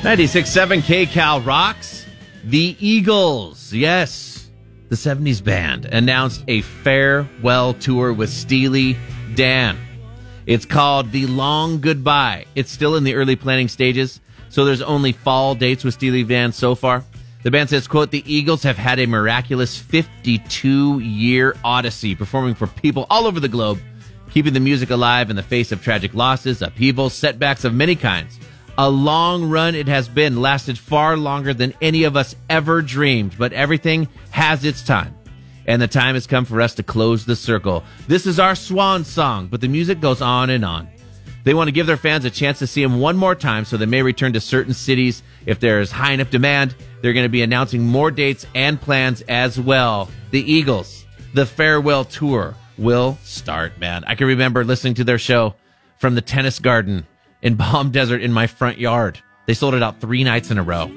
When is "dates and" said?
48.10-48.80